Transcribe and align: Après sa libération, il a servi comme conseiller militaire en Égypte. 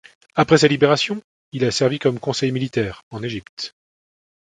Après 0.33 0.57
sa 0.57 0.67
libération, 0.67 1.21
il 1.51 1.63
a 1.63 1.69
servi 1.69 1.99
comme 1.99 2.19
conseiller 2.19 2.51
militaire 2.51 3.03
en 3.11 3.21
Égypte. 3.21 3.75